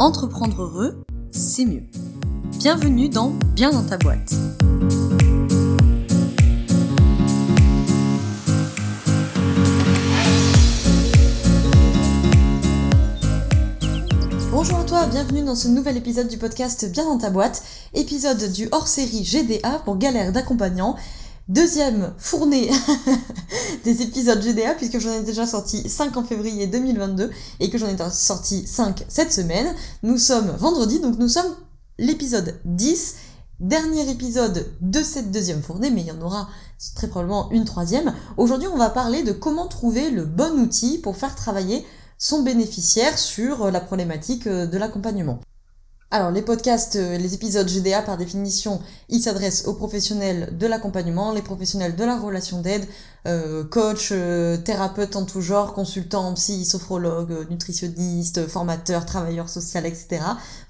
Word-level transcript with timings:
Entreprendre 0.00 0.60
heureux, 0.60 1.04
c'est 1.30 1.64
mieux. 1.64 1.84
Bienvenue 2.58 3.08
dans 3.08 3.30
Bien 3.54 3.70
dans 3.70 3.84
ta 3.84 3.96
boîte. 3.96 4.34
Bonjour 14.50 14.78
à 14.78 14.84
toi, 14.84 15.06
bienvenue 15.06 15.44
dans 15.44 15.54
ce 15.54 15.68
nouvel 15.68 15.96
épisode 15.96 16.26
du 16.26 16.38
podcast 16.38 16.90
Bien 16.90 17.04
dans 17.04 17.18
ta 17.18 17.30
boîte, 17.30 17.62
épisode 17.94 18.50
du 18.50 18.68
hors-série 18.72 19.22
GDA 19.22 19.78
pour 19.84 19.96
galère 19.96 20.32
d'accompagnant. 20.32 20.96
Deuxième 21.48 22.14
fournée 22.16 22.70
des 23.84 24.00
épisodes 24.00 24.40
GDA 24.40 24.72
puisque 24.76 24.98
j'en 24.98 25.12
ai 25.12 25.22
déjà 25.22 25.46
sorti 25.46 25.86
5 25.86 26.16
en 26.16 26.24
février 26.24 26.66
2022 26.66 27.30
et 27.60 27.68
que 27.68 27.76
j'en 27.76 27.86
ai 27.88 27.96
sorti 28.10 28.66
5 28.66 29.04
cette 29.08 29.30
semaine. 29.30 29.74
Nous 30.02 30.16
sommes 30.16 30.56
vendredi, 30.56 31.00
donc 31.00 31.18
nous 31.18 31.28
sommes 31.28 31.54
l'épisode 31.98 32.58
10, 32.64 33.16
dernier 33.60 34.10
épisode 34.10 34.72
de 34.80 35.02
cette 35.02 35.30
deuxième 35.32 35.60
fournée, 35.60 35.90
mais 35.90 36.00
il 36.00 36.06
y 36.06 36.12
en 36.12 36.22
aura 36.22 36.48
très 36.94 37.08
probablement 37.08 37.50
une 37.50 37.66
troisième. 37.66 38.14
Aujourd'hui, 38.38 38.68
on 38.68 38.78
va 38.78 38.88
parler 38.88 39.22
de 39.22 39.32
comment 39.32 39.66
trouver 39.66 40.08
le 40.08 40.24
bon 40.24 40.58
outil 40.58 40.96
pour 40.96 41.14
faire 41.14 41.34
travailler 41.34 41.84
son 42.16 42.42
bénéficiaire 42.42 43.18
sur 43.18 43.70
la 43.70 43.80
problématique 43.80 44.48
de 44.48 44.78
l'accompagnement. 44.78 45.40
Alors 46.14 46.30
les 46.30 46.42
podcasts, 46.42 46.94
euh, 46.94 47.18
les 47.18 47.34
épisodes 47.34 47.68
GDA 47.68 48.00
par 48.00 48.16
définition, 48.16 48.80
ils 49.08 49.20
s'adressent 49.20 49.66
aux 49.66 49.74
professionnels 49.74 50.56
de 50.56 50.68
l'accompagnement, 50.68 51.32
les 51.32 51.42
professionnels 51.42 51.96
de 51.96 52.04
la 52.04 52.16
relation 52.16 52.60
d'aide, 52.60 52.86
euh, 53.26 53.64
coach, 53.64 54.10
euh, 54.12 54.56
thérapeute 54.56 55.16
en 55.16 55.24
tout 55.24 55.40
genre, 55.40 55.74
consultant, 55.74 56.32
psy, 56.34 56.64
sophrologue, 56.66 57.48
nutritionniste, 57.50 58.46
formateur, 58.46 59.06
travailleur 59.06 59.48
social, 59.48 59.86
etc. 59.86 60.20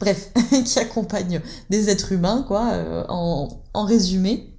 Bref, 0.01 0.31
qui 0.65 0.79
accompagnent 0.79 1.43
des 1.69 1.91
êtres 1.91 2.13
humains, 2.13 2.43
quoi, 2.49 2.83
en, 3.11 3.51
en 3.75 3.85
résumé. 3.85 4.51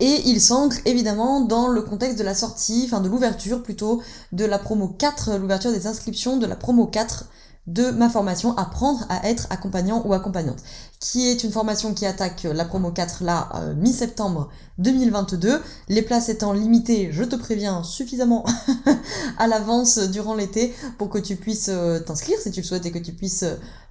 Et 0.00 0.20
il 0.26 0.42
s'ancre 0.42 0.76
évidemment 0.84 1.40
dans 1.40 1.68
le 1.68 1.80
contexte 1.80 2.18
de 2.18 2.24
la 2.24 2.34
sortie, 2.34 2.82
enfin 2.84 3.00
de 3.00 3.08
l'ouverture 3.08 3.62
plutôt, 3.62 4.02
de 4.32 4.44
la 4.44 4.58
promo 4.58 4.88
4, 4.88 5.36
l'ouverture 5.38 5.72
des 5.72 5.86
inscriptions 5.86 6.36
de 6.36 6.44
la 6.44 6.56
promo 6.56 6.86
4 6.86 7.24
de 7.66 7.90
ma 7.90 8.08
formation 8.08 8.56
Apprendre 8.56 9.04
à 9.08 9.28
être 9.28 9.46
accompagnant 9.50 10.02
ou 10.06 10.12
accompagnante, 10.12 10.58
qui 11.00 11.28
est 11.28 11.44
une 11.44 11.52
formation 11.52 11.94
qui 11.94 12.06
attaque 12.06 12.44
la 12.44 12.64
promo 12.64 12.90
4 12.90 13.24
là 13.24 13.48
euh, 13.56 13.74
mi-septembre 13.74 14.48
2022. 14.78 15.60
Les 15.88 16.02
places 16.02 16.28
étant 16.28 16.52
limitées, 16.52 17.08
je 17.12 17.24
te 17.24 17.36
préviens 17.36 17.82
suffisamment 17.82 18.44
à 19.38 19.46
l'avance 19.46 19.98
durant 19.98 20.34
l'été 20.34 20.74
pour 20.98 21.08
que 21.08 21.18
tu 21.18 21.36
puisses 21.36 21.70
euh, 21.70 21.98
t'inscrire 21.98 22.38
si 22.38 22.50
tu 22.50 22.60
le 22.60 22.66
souhaites 22.66 22.86
et 22.86 22.92
que 22.92 22.98
tu 22.98 23.12
puisses 23.12 23.44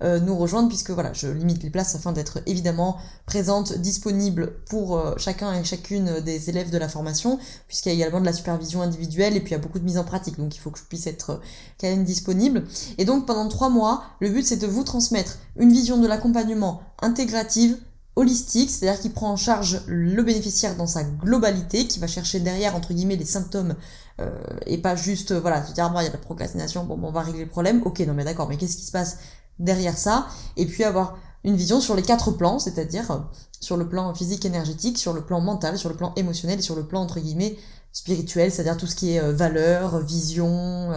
euh, 0.04 0.20
nous 0.20 0.36
rejoindre 0.36 0.68
puisque 0.68 0.92
voilà, 0.92 1.14
je 1.14 1.28
limite 1.28 1.64
les 1.64 1.70
places 1.70 1.96
afin 1.96 2.12
d'être 2.12 2.40
évidemment 2.46 2.98
présente, 3.26 3.78
disponible 3.78 4.54
pour 4.70 5.02
chacun 5.18 5.54
et 5.54 5.64
chacune 5.64 6.20
des 6.22 6.50
élèves 6.50 6.70
de 6.70 6.78
la 6.78 6.88
formation 6.90 7.40
puisqu'il 7.68 7.90
y 7.90 7.92
a 7.92 7.96
également 7.96 8.22
de 8.22 8.26
la 8.26 8.34
supervision 8.34 8.82
individuelle 8.82 9.36
et 9.36 9.40
puis 9.40 9.50
il 9.50 9.54
y 9.54 9.60
a 9.60 9.60
beaucoup 9.60 9.80
de 9.80 9.86
mise 9.86 9.98
en 9.98 10.04
pratique 10.04 10.38
donc 10.38 10.56
il 10.56 10.60
faut 10.60 10.70
que 10.70 10.80
je 10.80 10.84
puisse 10.84 11.08
être 11.08 11.40
quand 11.80 11.88
même 11.88 12.04
disponible. 12.04 12.64
Et 12.98 13.06
donc 13.06 13.26
pendant 13.26 13.48
trois 13.48 13.65
mois, 13.70 14.04
le 14.20 14.30
but 14.30 14.46
c'est 14.46 14.58
de 14.58 14.68
vous 14.68 14.84
transmettre 14.84 15.38
une 15.58 15.72
vision 15.72 15.98
de 15.98 16.08
l'accompagnement 16.08 16.82
intégrative, 17.02 17.78
holistique, 18.16 18.72
c'est-à-dire 18.72 19.02
qui 19.02 19.10
prend 19.10 19.32
en 19.32 19.36
charge 19.36 19.82
le 19.88 20.24
bénéficiaire 20.24 20.76
dans 20.76 20.88
sa 20.88 21.04
globalité, 21.04 21.88
qui 21.88 22.00
va 22.00 22.08
chercher 22.08 22.40
derrière, 22.40 22.76
entre 22.76 22.94
guillemets, 22.94 23.18
les 23.18 23.26
symptômes, 23.26 23.76
euh, 24.22 24.32
et 24.66 24.78
pas 24.78 24.96
juste, 24.96 25.32
euh, 25.32 25.40
voilà, 25.40 25.66
se 25.66 25.74
dire, 25.74 25.90
moi, 25.92 26.02
il 26.02 26.06
y 26.06 26.10
a 26.10 26.12
de 26.12 26.18
procrastination, 26.18 26.86
bon, 26.86 26.98
on 27.02 27.12
va 27.12 27.22
régler 27.22 27.44
le 27.44 27.50
problème, 27.50 27.82
ok, 27.84 28.00
non 28.02 28.14
mais 28.14 28.24
d'accord, 28.24 28.48
mais 28.48 28.58
qu'est-ce 28.58 28.78
qui 28.78 28.86
se 28.86 28.92
passe 28.92 29.18
derrière 29.60 29.98
ça? 29.98 30.28
Et 30.56 30.66
puis 30.66 30.84
avoir 30.84 31.18
une 31.44 31.56
vision 31.56 31.82
sur 31.82 31.96
les 31.96 32.02
quatre 32.02 32.32
plans, 32.32 32.58
c'est-à-dire 32.58 33.12
euh, 33.12 33.20
sur 33.60 33.76
le 33.76 33.88
plan 33.90 34.14
physique 34.14 34.46
énergétique, 34.46 34.98
sur 34.98 35.12
le 35.14 35.22
plan 35.22 35.42
mental, 35.42 35.78
sur 35.78 35.90
le 35.90 35.96
plan 35.96 36.14
émotionnel 36.16 36.60
et 36.60 36.62
sur 36.62 36.76
le 36.76 36.86
plan, 36.86 37.02
entre 37.02 37.20
guillemets, 37.20 37.58
spirituel, 37.92 38.52
c'est-à-dire 38.52 38.78
tout 38.78 38.88
ce 38.88 38.96
qui 38.96 39.16
est 39.16 39.32
valeur, 39.32 40.00
vision, 40.00 40.92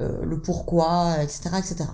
le 0.00 0.40
pourquoi, 0.40 1.22
etc., 1.22 1.50
etc. 1.58 1.84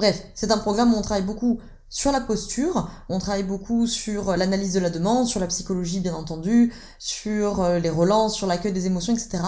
Bref, 0.00 0.24
c'est 0.34 0.50
un 0.50 0.56
programme 0.56 0.94
où 0.94 0.96
on 0.96 1.02
travaille 1.02 1.26
beaucoup 1.26 1.60
sur 1.90 2.10
la 2.10 2.22
posture, 2.22 2.90
on 3.10 3.18
travaille 3.18 3.42
beaucoup 3.42 3.86
sur 3.86 4.34
l'analyse 4.34 4.72
de 4.72 4.80
la 4.80 4.88
demande, 4.88 5.26
sur 5.26 5.40
la 5.40 5.46
psychologie 5.46 6.00
bien 6.00 6.14
entendu, 6.14 6.72
sur 6.98 7.60
euh, 7.60 7.78
les 7.78 7.90
relances, 7.90 8.34
sur 8.34 8.46
l'accueil 8.46 8.72
des 8.72 8.86
émotions, 8.86 9.12
etc. 9.12 9.42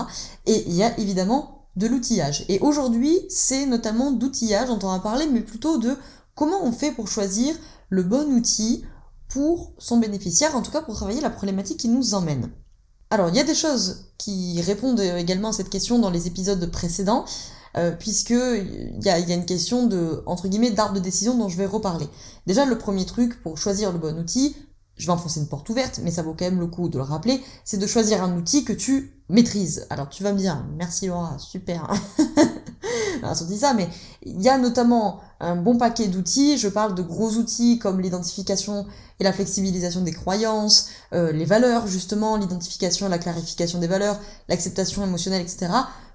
Et 0.45 0.63
il 0.69 0.75
y 0.75 0.83
a 0.83 0.95
évidemment 0.99 1.65
de 1.77 1.87
l'outillage. 1.87 2.45
Et 2.51 2.59
aujourd'hui, 2.59 3.19
c'est 3.31 3.65
notamment 3.65 4.11
d'outillage 4.13 4.69
dont 4.69 4.79
on 4.83 4.93
va 4.93 4.99
parler, 4.99 5.27
mais 5.27 5.41
plutôt 5.41 5.79
de 5.79 5.97
comment 6.35 6.63
on 6.63 6.71
fait 6.71 6.93
pour 6.93 7.09
choisir 7.09 7.55
le 7.89 8.03
bon 8.03 8.31
outil 8.35 8.85
pour 9.29 9.73
son 9.79 9.97
bénéficiaire, 9.97 10.55
en 10.55 10.61
tout 10.61 10.71
cas 10.71 10.83
pour 10.83 10.97
travailler 10.97 11.23
la 11.23 11.31
problématique 11.31 11.79
qui 11.81 11.89
nous 11.89 12.13
emmène. 12.13 12.51
Alors, 13.09 13.31
il 13.31 13.37
y 13.37 13.41
a 13.41 13.45
des 13.45 13.55
choses 13.55 14.13
qui 14.19 14.61
répondent 14.61 15.01
également 15.01 15.49
à 15.49 15.53
cette 15.55 15.71
question 15.71 15.99
dans 15.99 16.11
les 16.11 16.27
épisodes 16.27 16.71
précédents. 16.71 17.25
Euh, 17.77 17.91
puisque 17.91 18.31
il 18.31 19.03
y 19.03 19.09
a, 19.09 19.19
une 19.19 19.47
question 19.47 19.87
de 19.87 20.23
entre 20.27 20.49
guillemets 20.49 20.71
d'arbre 20.71 20.95
de 20.95 21.01
décision 21.01 21.37
dont 21.39 21.49
je 21.49 21.57
vais 21.57 21.67
reparler. 21.67 22.07
Déjà 22.47 22.67
le 22.67 22.77
premier 22.77 23.07
truc 23.07 23.43
pour 23.43 23.57
choisir 23.57 23.93
le 23.93 23.99
bon 23.99 24.19
outil, 24.19 24.57
je 24.97 25.07
vais 25.07 25.13
enfoncer 25.13 25.41
une 25.41 25.49
porte 25.49 25.69
ouverte, 25.71 26.01
mais 26.03 26.11
ça 26.11 26.23
vaut 26.23 26.35
quand 26.35 26.45
même 26.45 26.61
le 26.61 26.67
coup 26.67 26.91
de 26.91 26.99
le 26.99 27.03
rappeler, 27.03 27.43
c'est 27.65 27.79
de 27.79 27.87
choisir 27.87 28.23
un 28.23 28.37
outil 28.37 28.65
que 28.65 28.75
tu 28.75 29.23
maîtrises. 29.31 29.87
Alors 29.89 30.11
tu 30.11 30.23
vas 30.23 30.33
me 30.33 30.39
dire, 30.39 30.63
merci 30.77 31.07
Laura, 31.07 31.39
super. 31.39 31.91
Alors, 33.23 33.37
on 33.41 33.45
dit 33.45 33.59
ça, 33.59 33.73
mais 33.73 33.89
il 34.25 34.43
y 34.43 34.49
a 34.49 34.59
notamment 34.59 35.21
un 35.39 35.55
bon 35.55 35.79
paquet 35.79 36.09
d'outils. 36.09 36.59
Je 36.59 36.67
parle 36.67 36.95
de 36.97 37.03
gros 37.03 37.31
outils 37.35 37.79
comme 37.79 38.01
l'identification 38.01 38.85
et 39.21 39.25
la 39.25 39.33
flexibilisation 39.33 40.03
des 40.03 40.11
croyances, 40.11 40.89
euh, 41.15 41.31
les 41.31 41.45
valeurs 41.45 41.87
justement, 41.87 42.37
l'identification 42.37 43.07
et 43.07 43.11
la 43.11 43.19
clarification 43.19 43.79
des 43.79 43.87
valeurs, 43.87 44.19
l'acceptation 44.49 45.05
émotionnelle, 45.05 45.43
etc 45.43 45.71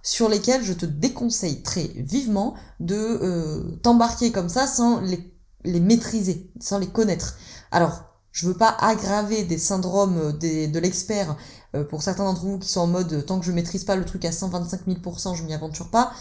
sur 0.07 0.29
lesquels 0.29 0.63
je 0.63 0.71
te 0.71 0.85
déconseille 0.85 1.61
très 1.63 1.83
vivement 1.97 2.53
de 2.79 2.95
euh, 2.95 3.75
t'embarquer 3.83 4.31
comme 4.31 4.47
ça 4.47 4.65
sans 4.65 5.01
les, 5.01 5.81
maîtriser, 5.81 6.49
sans 6.61 6.79
les 6.79 6.87
connaître. 6.87 7.35
Alors, 7.71 8.05
je 8.31 8.47
veux 8.47 8.53
pas 8.53 8.77
aggraver 8.79 9.43
des 9.43 9.57
syndromes 9.57 10.31
de 10.39 10.79
l'expert 10.79 11.35
euh, 11.75 11.83
pour 11.83 12.03
certains 12.03 12.23
d'entre 12.23 12.39
vous 12.39 12.57
qui 12.57 12.69
sont 12.69 12.79
en 12.79 12.87
mode 12.87 13.25
tant 13.25 13.37
que 13.37 13.45
je 13.45 13.51
maîtrise 13.51 13.83
pas 13.83 13.97
le 13.97 14.05
truc 14.05 14.23
à 14.23 14.31
125 14.31 14.87
000%, 14.87 15.35
je 15.35 15.43
m'y 15.43 15.53
aventure 15.53 15.89
pas. 15.89 16.13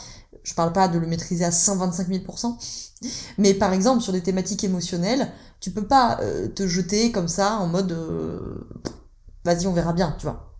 Je 0.42 0.54
parle 0.54 0.72
pas 0.72 0.88
de 0.88 0.98
le 0.98 1.06
maîtriser 1.06 1.44
à 1.44 1.52
125 1.52 2.08
000%. 2.08 2.56
Mais 3.38 3.54
par 3.54 3.72
exemple, 3.72 4.02
sur 4.02 4.12
des 4.12 4.22
thématiques 4.22 4.64
émotionnelles, 4.64 5.30
tu 5.60 5.70
peux 5.70 5.86
pas 5.86 6.18
euh, 6.22 6.48
te 6.48 6.66
jeter 6.66 7.12
comme 7.12 7.28
ça 7.28 7.58
en 7.58 7.68
mode 7.68 7.96
vas-y, 9.44 9.68
on 9.68 9.72
verra 9.72 9.92
bien, 9.92 10.16
tu 10.18 10.26
vois. 10.26 10.55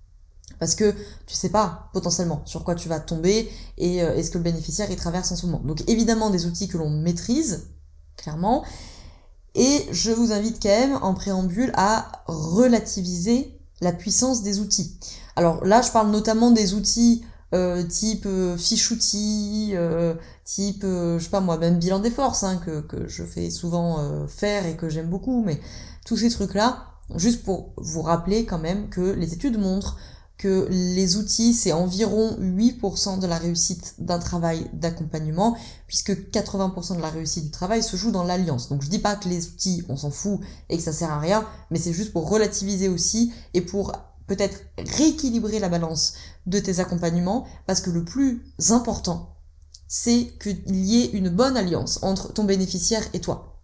Parce 0.58 0.74
que 0.74 0.94
tu 1.26 1.34
sais 1.34 1.50
pas 1.50 1.90
potentiellement 1.92 2.42
sur 2.44 2.64
quoi 2.64 2.74
tu 2.74 2.88
vas 2.88 3.00
tomber 3.00 3.50
et 3.76 4.02
euh, 4.02 4.14
est-ce 4.16 4.30
que 4.30 4.38
le 4.38 4.44
bénéficiaire 4.44 4.90
y 4.90 4.96
traverse 4.96 5.32
en 5.32 5.36
ce 5.36 5.46
moment. 5.46 5.62
Donc 5.64 5.82
évidemment 5.88 6.30
des 6.30 6.46
outils 6.46 6.68
que 6.68 6.78
l'on 6.78 6.90
maîtrise, 6.90 7.68
clairement. 8.16 8.64
Et 9.54 9.86
je 9.90 10.10
vous 10.10 10.32
invite 10.32 10.62
quand 10.62 10.68
même 10.68 10.98
en 11.02 11.14
préambule 11.14 11.72
à 11.74 12.24
relativiser 12.26 13.58
la 13.80 13.92
puissance 13.92 14.42
des 14.42 14.60
outils. 14.60 14.98
Alors 15.34 15.64
là, 15.64 15.82
je 15.82 15.90
parle 15.90 16.10
notamment 16.10 16.50
des 16.50 16.74
outils 16.74 17.24
euh, 17.54 17.84
type 17.84 18.26
euh, 18.26 18.56
fiche 18.56 18.90
outil, 18.90 19.70
euh, 19.74 20.14
type, 20.44 20.82
je 20.82 21.18
sais 21.20 21.30
pas 21.30 21.40
moi, 21.40 21.58
même 21.58 21.78
bilan 21.78 22.00
des 22.00 22.10
forces, 22.10 22.42
hein, 22.42 22.60
que, 22.64 22.80
que 22.80 23.06
je 23.06 23.22
fais 23.22 23.50
souvent 23.50 24.26
faire 24.28 24.66
et 24.66 24.76
que 24.76 24.88
j'aime 24.88 25.08
beaucoup, 25.08 25.42
mais 25.44 25.60
tous 26.04 26.16
ces 26.16 26.30
trucs-là, 26.30 26.86
juste 27.14 27.44
pour 27.44 27.72
vous 27.76 28.02
rappeler 28.02 28.44
quand 28.44 28.58
même 28.58 28.88
que 28.88 29.00
les 29.00 29.32
études 29.32 29.58
montrent 29.58 29.96
que 30.38 30.68
les 30.70 31.16
outils, 31.16 31.54
c'est 31.54 31.72
environ 31.72 32.36
8% 32.38 33.20
de 33.20 33.26
la 33.26 33.38
réussite 33.38 33.94
d'un 33.98 34.18
travail 34.18 34.68
d'accompagnement, 34.74 35.56
puisque 35.86 36.10
80% 36.10 36.96
de 36.96 37.00
la 37.00 37.08
réussite 37.08 37.44
du 37.44 37.50
travail 37.50 37.82
se 37.82 37.96
joue 37.96 38.10
dans 38.10 38.24
l'alliance. 38.24 38.68
Donc 38.68 38.82
je 38.82 38.90
dis 38.90 38.98
pas 38.98 39.16
que 39.16 39.28
les 39.28 39.46
outils, 39.46 39.82
on 39.88 39.96
s'en 39.96 40.10
fout 40.10 40.40
et 40.68 40.76
que 40.76 40.82
ça 40.82 40.92
sert 40.92 41.10
à 41.10 41.20
rien, 41.20 41.46
mais 41.70 41.78
c'est 41.78 41.92
juste 41.92 42.12
pour 42.12 42.28
relativiser 42.28 42.88
aussi 42.88 43.32
et 43.54 43.62
pour 43.62 43.92
peut-être 44.26 44.60
rééquilibrer 44.78 45.58
la 45.58 45.68
balance 45.68 46.14
de 46.46 46.58
tes 46.58 46.80
accompagnements, 46.80 47.46
parce 47.66 47.80
que 47.80 47.90
le 47.90 48.04
plus 48.04 48.42
important, 48.70 49.36
c'est 49.88 50.32
qu'il 50.40 50.74
y 50.74 51.02
ait 51.02 51.10
une 51.12 51.30
bonne 51.30 51.56
alliance 51.56 52.00
entre 52.02 52.32
ton 52.32 52.44
bénéficiaire 52.44 53.04
et 53.14 53.20
toi. 53.20 53.55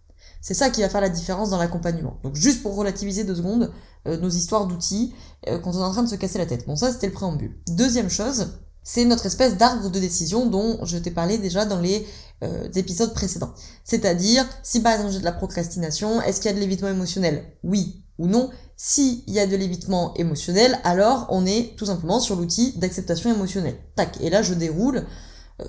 C'est 0.43 0.53
ça 0.53 0.69
qui 0.69 0.81
va 0.81 0.89
faire 0.89 1.01
la 1.01 1.09
différence 1.09 1.49
dans 1.51 1.57
l'accompagnement. 1.57 2.19
Donc 2.21 2.35
juste 2.35 2.61
pour 2.61 2.75
relativiser 2.75 3.23
deux 3.23 3.35
secondes 3.35 3.71
euh, 4.07 4.17
nos 4.17 4.29
histoires 4.29 4.67
d'outils 4.67 5.13
euh, 5.47 5.57
quand 5.57 5.71
on 5.77 5.79
est 5.79 5.85
en 5.85 5.91
train 5.91 6.03
de 6.03 6.09
se 6.09 6.15
casser 6.15 6.37
la 6.37 6.45
tête. 6.45 6.67
Bon 6.67 6.75
ça 6.75 6.91
c'était 6.91 7.07
le 7.07 7.13
préambule. 7.13 7.55
Deuxième 7.69 8.09
chose, 8.09 8.59
c'est 8.83 9.05
notre 9.05 9.25
espèce 9.25 9.55
d'arbre 9.55 9.89
de 9.89 9.99
décision 9.99 10.45
dont 10.45 10.83
je 10.83 10.97
t'ai 10.97 11.11
parlé 11.11 11.37
déjà 11.37 11.63
dans 11.65 11.79
les 11.79 12.05
euh, 12.43 12.69
épisodes 12.75 13.13
précédents. 13.13 13.53
C'est-à-dire, 13.85 14.45
si 14.63 14.81
par 14.81 14.91
exemple 14.91 15.13
j'ai 15.13 15.19
de 15.19 15.23
la 15.23 15.31
procrastination, 15.31 16.21
est-ce 16.21 16.41
qu'il 16.41 16.51
y 16.51 16.53
a 16.53 16.55
de 16.55 16.59
l'évitement 16.59 16.89
émotionnel? 16.89 17.45
Oui 17.63 18.03
ou 18.19 18.27
non 18.27 18.49
S'il 18.75 19.23
y 19.27 19.39
a 19.39 19.47
de 19.47 19.55
l'évitement 19.55 20.13
émotionnel, 20.15 20.77
alors 20.83 21.25
on 21.29 21.45
est 21.45 21.77
tout 21.77 21.85
simplement 21.85 22.19
sur 22.19 22.35
l'outil 22.35 22.77
d'acceptation 22.77 23.33
émotionnelle. 23.33 23.77
Tac, 23.95 24.19
et 24.19 24.29
là 24.29 24.41
je 24.41 24.53
déroule 24.53 25.05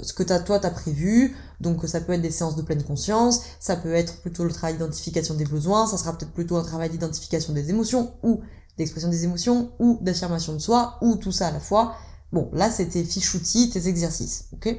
ce 0.02 0.12
que 0.12 0.30
as, 0.32 0.40
toi 0.40 0.58
t'as 0.58 0.70
prévu, 0.70 1.36
donc 1.60 1.86
ça 1.86 2.00
peut 2.00 2.12
être 2.12 2.22
des 2.22 2.30
séances 2.30 2.56
de 2.56 2.62
pleine 2.62 2.82
conscience, 2.82 3.42
ça 3.60 3.76
peut 3.76 3.92
être 3.92 4.20
plutôt 4.20 4.44
le 4.44 4.50
travail 4.50 4.74
d'identification 4.74 5.34
des 5.34 5.44
besoins, 5.44 5.86
ça 5.86 5.98
sera 5.98 6.16
peut-être 6.16 6.32
plutôt 6.32 6.56
un 6.56 6.64
travail 6.64 6.90
d'identification 6.90 7.52
des 7.52 7.70
émotions, 7.70 8.14
ou 8.22 8.40
d'expression 8.78 9.08
des 9.08 9.24
émotions, 9.24 9.72
ou 9.78 9.98
d'affirmation 10.00 10.54
de 10.54 10.58
soi, 10.58 10.98
ou 11.02 11.16
tout 11.16 11.32
ça 11.32 11.48
à 11.48 11.52
la 11.52 11.60
fois. 11.60 11.94
Bon, 12.32 12.50
là 12.52 12.70
c'était 12.70 13.04
fichoutis, 13.04 13.70
tes 13.70 13.86
exercices, 13.88 14.46
ok? 14.52 14.76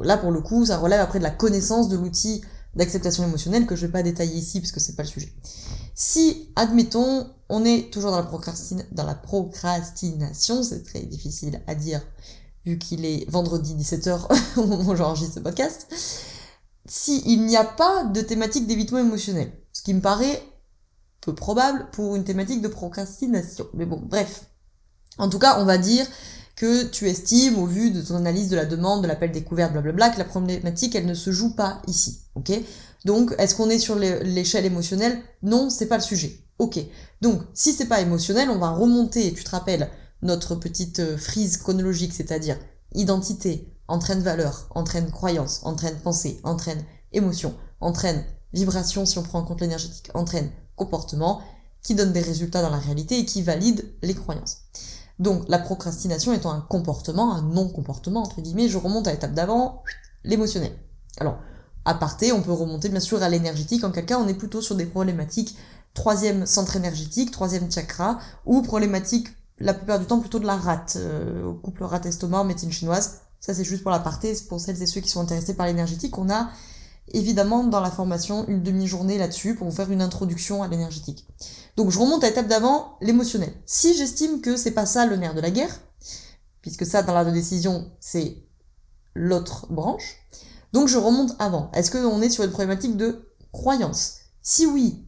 Là 0.00 0.16
pour 0.16 0.32
le 0.32 0.40
coup, 0.40 0.66
ça 0.66 0.78
relève 0.78 1.00
après 1.00 1.18
de 1.18 1.24
la 1.24 1.30
connaissance 1.30 1.88
de 1.88 1.96
l'outil 1.96 2.42
d'acceptation 2.74 3.22
émotionnelle 3.24 3.66
que 3.66 3.76
je 3.76 3.86
vais 3.86 3.92
pas 3.92 4.02
détailler 4.02 4.34
ici 4.34 4.60
parce 4.60 4.72
que 4.72 4.80
c'est 4.80 4.96
pas 4.96 5.04
le 5.04 5.08
sujet. 5.08 5.32
Si, 5.94 6.50
admettons, 6.56 7.30
on 7.48 7.64
est 7.64 7.92
toujours 7.92 8.10
dans 8.10 8.22
la, 8.22 8.30
dans 8.90 9.04
la 9.04 9.14
procrastination, 9.14 10.64
c'est 10.64 10.82
très 10.82 11.02
difficile 11.02 11.62
à 11.68 11.76
dire 11.76 12.02
vu 12.64 12.78
qu'il 12.78 13.04
est 13.04 13.28
vendredi 13.30 13.74
17h 13.74 14.28
au 14.56 14.66
moment 14.66 14.92
où 14.92 14.96
j'enregistre 14.96 15.34
ce 15.34 15.40
podcast, 15.40 15.86
s'il 16.86 17.44
n'y 17.44 17.56
a 17.56 17.64
pas 17.64 18.04
de 18.04 18.20
thématique 18.20 18.66
d'évitement 18.66 18.98
émotionnel, 18.98 19.52
ce 19.72 19.82
qui 19.82 19.94
me 19.94 20.00
paraît 20.00 20.42
peu 21.20 21.34
probable 21.34 21.86
pour 21.92 22.16
une 22.16 22.24
thématique 22.24 22.60
de 22.60 22.68
procrastination. 22.68 23.66
Mais 23.74 23.86
bon, 23.86 24.00
bref. 24.02 24.44
En 25.18 25.28
tout 25.28 25.38
cas, 25.38 25.60
on 25.60 25.64
va 25.64 25.78
dire 25.78 26.06
que 26.56 26.84
tu 26.84 27.08
estimes, 27.08 27.58
au 27.58 27.66
vu 27.66 27.90
de 27.90 28.00
ton 28.02 28.16
analyse 28.16 28.48
de 28.48 28.56
la 28.56 28.64
demande, 28.64 29.02
de 29.02 29.08
l'appel 29.08 29.32
découvert, 29.32 29.72
blablabla, 29.72 30.10
que 30.10 30.18
la 30.18 30.24
problématique, 30.24 30.94
elle 30.94 31.06
ne 31.06 31.14
se 31.14 31.32
joue 31.32 31.54
pas 31.54 31.82
ici. 31.86 32.20
Ok? 32.34 32.52
Donc, 33.04 33.34
est-ce 33.38 33.54
qu'on 33.54 33.70
est 33.70 33.78
sur 33.78 33.96
l'échelle 33.96 34.64
émotionnelle? 34.64 35.20
Non, 35.42 35.70
c'est 35.70 35.86
pas 35.86 35.96
le 35.96 36.02
sujet. 36.02 36.38
Ok. 36.58 36.78
Donc, 37.20 37.42
si 37.54 37.72
c'est 37.72 37.86
pas 37.86 38.00
émotionnel, 38.00 38.50
on 38.50 38.58
va 38.58 38.70
remonter, 38.70 39.32
tu 39.32 39.44
te 39.44 39.50
rappelles, 39.50 39.90
notre 40.22 40.54
petite 40.54 41.00
euh, 41.00 41.16
frise 41.16 41.56
chronologique, 41.56 42.12
c'est-à-dire 42.12 42.58
identité, 42.94 43.72
entraîne 43.88 44.20
valeur, 44.20 44.68
entraîne 44.74 45.10
croyance, 45.10 45.60
entraîne 45.64 45.96
pensée, 45.96 46.40
entraîne 46.44 46.82
émotion, 47.12 47.54
entraîne 47.80 48.24
vibration 48.52 49.04
si 49.04 49.18
on 49.18 49.22
prend 49.22 49.40
en 49.40 49.44
compte 49.44 49.60
l'énergétique, 49.60 50.10
entraîne 50.14 50.50
comportement, 50.76 51.42
qui 51.82 51.94
donne 51.94 52.12
des 52.12 52.20
résultats 52.20 52.62
dans 52.62 52.70
la 52.70 52.78
réalité 52.78 53.18
et 53.18 53.24
qui 53.24 53.42
valide 53.42 53.84
les 54.02 54.14
croyances. 54.14 54.58
Donc 55.18 55.44
la 55.48 55.58
procrastination 55.58 56.32
étant 56.32 56.52
un 56.52 56.60
comportement, 56.60 57.34
un 57.34 57.42
non-comportement, 57.42 58.22
entre 58.22 58.40
guillemets, 58.40 58.68
je 58.68 58.78
remonte 58.78 59.06
à 59.06 59.12
l'étape 59.12 59.34
d'avant, 59.34 59.82
l'émotionnel. 60.24 60.72
Alors, 61.18 61.38
à 61.84 61.94
parté, 61.94 62.32
on 62.32 62.42
peut 62.42 62.52
remonter 62.52 62.88
bien 62.88 63.00
sûr 63.00 63.22
à 63.22 63.28
l'énergétique, 63.28 63.84
en 63.84 63.90
quel 63.90 64.06
cas 64.06 64.18
on 64.18 64.26
est 64.26 64.34
plutôt 64.34 64.62
sur 64.62 64.74
des 64.74 64.86
problématiques 64.86 65.56
troisième 65.94 66.44
centre 66.44 66.76
énergétique, 66.76 67.30
troisième 67.30 67.70
chakra, 67.70 68.18
ou 68.44 68.62
problématiques 68.62 69.28
la 69.58 69.74
plupart 69.74 69.98
du 69.98 70.06
temps 70.06 70.20
plutôt 70.20 70.38
de 70.38 70.46
la 70.46 70.56
rate, 70.56 70.96
euh, 70.96 71.52
couple 71.62 71.84
rate-estomac, 71.84 72.44
médecine 72.44 72.72
chinoise. 72.72 73.20
Ça 73.40 73.54
c'est 73.54 73.64
juste 73.64 73.82
pour 73.82 73.90
la 73.90 73.98
partie, 73.98 74.34
pour 74.48 74.60
celles 74.60 74.82
et 74.82 74.86
ceux 74.86 75.00
qui 75.00 75.08
sont 75.08 75.20
intéressés 75.20 75.54
par 75.54 75.66
l'énergétique, 75.66 76.16
on 76.18 76.30
a 76.30 76.48
évidemment 77.08 77.64
dans 77.64 77.80
la 77.80 77.90
formation 77.90 78.46
une 78.48 78.62
demi-journée 78.62 79.18
là-dessus 79.18 79.54
pour 79.54 79.68
vous 79.68 79.76
faire 79.76 79.90
une 79.90 80.00
introduction 80.00 80.62
à 80.62 80.68
l'énergétique. 80.68 81.28
Donc 81.76 81.90
je 81.90 81.98
remonte 81.98 82.24
à 82.24 82.28
l'étape 82.28 82.48
d'avant, 82.48 82.96
l'émotionnel. 83.00 83.52
Si 83.66 83.94
j'estime 83.94 84.40
que 84.40 84.56
c'est 84.56 84.70
pas 84.70 84.86
ça 84.86 85.04
le 85.04 85.16
nerf 85.16 85.34
de 85.34 85.40
la 85.40 85.50
guerre, 85.50 85.80
puisque 86.62 86.86
ça 86.86 87.02
dans 87.02 87.14
la 87.14 87.24
décision 87.24 87.92
c'est 88.00 88.44
l'autre 89.14 89.66
branche, 89.70 90.16
donc 90.72 90.88
je 90.88 90.98
remonte 90.98 91.36
avant. 91.38 91.70
Est-ce 91.72 91.90
qu'on 91.90 92.22
est 92.22 92.30
sur 92.30 92.44
une 92.44 92.50
problématique 92.50 92.96
de 92.96 93.30
croyance? 93.52 94.16
Si 94.42 94.66
oui, 94.66 95.06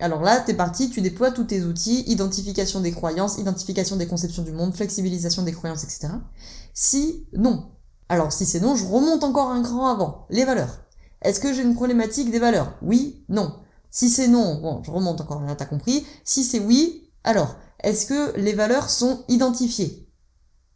alors 0.00 0.22
là, 0.22 0.40
t'es 0.40 0.54
parti, 0.54 0.90
tu 0.90 1.00
déploies 1.00 1.30
tous 1.30 1.44
tes 1.44 1.62
outils, 1.62 2.04
identification 2.06 2.80
des 2.80 2.92
croyances, 2.92 3.38
identification 3.38 3.96
des 3.96 4.06
conceptions 4.06 4.42
du 4.42 4.52
monde, 4.52 4.74
flexibilisation 4.74 5.42
des 5.42 5.52
croyances, 5.52 5.84
etc. 5.84 6.08
Si 6.72 7.26
non. 7.32 7.70
Alors 8.08 8.32
si 8.32 8.46
c'est 8.46 8.60
non, 8.60 8.74
je 8.74 8.86
remonte 8.86 9.24
encore 9.24 9.50
un 9.50 9.62
cran 9.62 9.88
avant. 9.88 10.26
Les 10.30 10.44
valeurs. 10.44 10.80
Est-ce 11.22 11.40
que 11.40 11.52
j'ai 11.52 11.62
une 11.62 11.74
problématique 11.74 12.30
des 12.30 12.38
valeurs? 12.38 12.76
Oui, 12.82 13.24
non. 13.28 13.54
Si 13.90 14.08
c'est 14.08 14.28
non, 14.28 14.60
bon, 14.60 14.82
je 14.82 14.90
remonte 14.90 15.20
encore, 15.20 15.42
là 15.42 15.54
t'as 15.54 15.66
compris. 15.66 16.06
Si 16.24 16.44
c'est 16.44 16.60
oui, 16.60 17.10
alors, 17.24 17.56
est-ce 17.82 18.06
que 18.06 18.36
les 18.38 18.54
valeurs 18.54 18.88
sont 18.88 19.24
identifiées? 19.28 20.08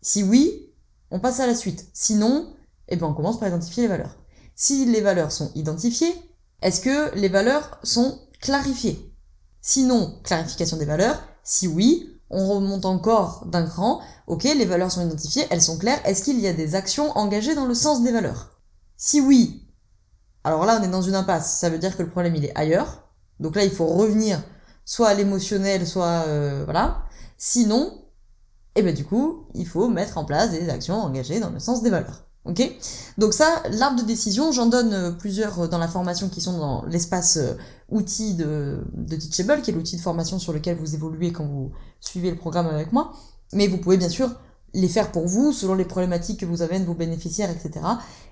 Si 0.03 0.23
oui, 0.23 0.73
on 1.11 1.21
passe 1.21 1.41
à 1.41 1.47
la 1.47 1.55
suite. 1.55 1.87
Sinon, 1.95 2.53
eh 2.89 2.97
ben 2.97 3.07
on 3.07 3.15
commence 3.15 3.39
par 3.39 3.49
identifier 3.49 3.85
les 3.85 3.89
valeurs. 3.89 4.17
Si 4.55 4.85
les 4.85 5.01
valeurs 5.01 5.33
sont 5.33 5.51
identifiées, 5.55 6.15
est-ce 6.61 6.81
que 6.81 7.15
les 7.17 7.29
valeurs 7.29 7.79
sont 7.83 8.21
clarifiées? 8.41 9.14
Sinon, 9.67 10.21
clarification 10.25 10.77
des 10.77 10.85
valeurs. 10.85 11.23
Si 11.43 11.67
oui, 11.67 12.21
on 12.29 12.47
remonte 12.49 12.85
encore 12.85 13.47
d'un 13.47 13.65
cran. 13.65 14.03
Ok, 14.27 14.45
les 14.45 14.67
valeurs 14.67 14.93
sont 14.93 15.01
identifiées, 15.01 15.47
elles 15.49 15.63
sont 15.63 15.79
claires. 15.79 16.03
Est-ce 16.05 16.23
qu'il 16.23 16.39
y 16.39 16.47
a 16.47 16.53
des 16.53 16.75
actions 16.75 17.17
engagées 17.17 17.55
dans 17.55 17.65
le 17.65 17.73
sens 17.73 18.03
des 18.03 18.13
valeurs? 18.13 18.61
Si 18.99 19.23
oui, 19.23 19.67
alors 20.45 20.67
là 20.67 20.79
on 20.79 20.85
est 20.85 20.91
dans 20.91 21.01
une 21.01 21.15
impasse. 21.15 21.59
Ça 21.59 21.71
veut 21.71 21.79
dire 21.79 21.97
que 21.97 22.03
le 22.03 22.11
problème 22.11 22.35
il 22.35 22.45
est 22.45 22.55
ailleurs. 22.55 23.09
Donc 23.41 23.57
là, 23.57 23.65
il 23.65 23.71
faut 23.71 23.87
revenir 23.87 24.43
soit 24.85 25.09
à 25.09 25.15
l'émotionnel, 25.15 25.87
soit 25.87 26.25
euh, 26.27 26.65
voilà. 26.65 27.05
Sinon, 27.39 28.05
et 28.77 28.81
eh 28.81 28.83
ben 28.83 28.95
du 28.95 29.07
coup, 29.07 29.47
il 29.55 29.67
faut 29.67 29.89
mettre 29.89 30.19
en 30.19 30.27
place 30.27 30.51
des 30.51 30.69
actions 30.69 30.97
engagées 30.97 31.41
dans 31.41 31.49
le 31.49 31.59
sens 31.59 31.83
des 31.83 31.89
valeurs. 31.89 32.27
Ok 32.45 32.63
Donc 33.17 33.33
ça, 33.33 33.63
l'arbre 33.71 34.01
de 34.01 34.07
décision, 34.07 34.53
j'en 34.53 34.67
donne 34.67 34.93
euh, 34.93 35.11
plusieurs 35.13 35.61
euh, 35.61 35.67
dans 35.67 35.79
la 35.79 35.89
formation 35.89 36.29
qui 36.29 36.41
sont 36.41 36.59
dans 36.59 36.85
l'espace 36.85 37.39
outil 37.91 38.35
de, 38.35 38.79
Teachable, 39.09 39.63
qui 39.63 39.71
est 39.71 39.75
l'outil 39.75 39.97
de 39.97 40.03
formation 40.03 40.39
sur 40.39 40.53
lequel 40.53 40.77
vous 40.77 40.95
évoluez 40.95 41.33
quand 41.33 41.47
vous 41.47 41.73
suivez 42.01 42.31
le 42.31 42.37
programme 42.37 42.67
avec 42.67 42.93
moi. 42.93 43.13
Mais 43.53 43.67
vous 43.67 43.79
pouvez 43.79 43.97
bien 43.97 44.09
sûr 44.09 44.31
les 44.75 44.89
faire 44.89 45.13
pour 45.13 45.27
vous, 45.27 45.53
selon 45.53 45.75
les 45.75 45.85
problématiques 45.85 46.41
que 46.41 46.47
vous 46.47 46.61
avez 46.61 46.81
de 46.81 46.85
vos 46.85 46.95
bénéficiaires, 46.95 47.51
etc. 47.51 47.87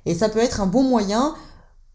Et 0.04 0.14
ça 0.14 0.28
peut 0.28 0.40
être 0.40 0.60
un 0.60 0.66
bon 0.66 0.82
moyen 0.82 1.34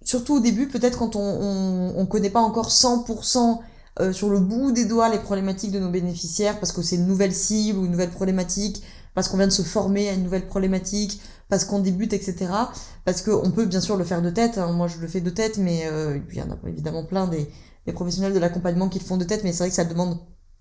surtout 0.08 0.36
au 0.36 0.40
début, 0.40 0.68
peut-être 0.68 0.98
quand 0.98 1.18
on, 1.18 1.94
on, 1.96 2.06
connaît 2.06 2.30
pas 2.30 2.40
encore 2.40 2.70
100% 2.70 3.60
euh, 4.00 4.14
sur 4.14 4.30
le 4.30 4.40
bout 4.40 4.72
des 4.72 4.86
doigts 4.86 5.10
les 5.10 5.20
problématiques 5.20 5.72
de 5.72 5.80
nos 5.80 5.90
bénéficiaires, 5.90 6.60
parce 6.60 6.72
que 6.72 6.82
c'est 6.82 6.96
une 6.96 7.08
nouvelle 7.08 7.34
cible 7.34 7.80
ou 7.80 7.86
une 7.86 7.92
nouvelle 7.92 8.12
problématique, 8.12 8.84
parce 9.18 9.30
qu'on 9.30 9.38
vient 9.38 9.48
de 9.48 9.52
se 9.52 9.64
former 9.64 10.10
à 10.10 10.14
une 10.14 10.22
nouvelle 10.22 10.46
problématique, 10.46 11.24
parce 11.50 11.66
qu'on 11.66 11.80
débute, 11.80 12.14
etc. 12.14 12.52
Parce 13.04 13.24
qu'on 13.24 13.50
peut 13.50 13.66
bien 13.66 13.82
sûr 13.82 13.98
le 13.98 14.04
faire 14.04 14.22
de 14.22 14.30
tête, 14.30 14.60
hein. 14.60 14.72
moi 14.74 14.88
je 14.88 15.00
le 15.00 15.08
fais 15.08 15.22
de 15.22 15.32
tête, 15.32 15.58
mais 15.58 15.88
euh, 15.88 16.20
il 16.30 16.38
y 16.38 16.42
en 16.44 16.52
a 16.52 16.58
évidemment 16.68 17.04
plein 17.04 17.26
des, 17.26 17.50
des 17.88 17.94
professionnels 17.94 18.36
de 18.36 18.38
l'accompagnement 18.38 18.90
qui 18.90 19.00
le 19.00 19.04
font 19.04 19.18
de 19.18 19.24
tête, 19.24 19.44
mais 19.44 19.54
c'est 19.54 19.64
vrai 19.64 19.70
que 19.70 19.76
ça 19.76 19.86
demande 19.86 20.20